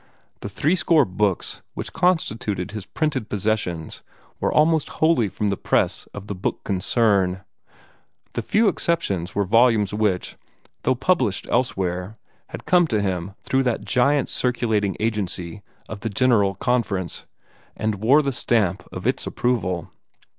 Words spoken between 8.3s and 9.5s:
the few exceptions were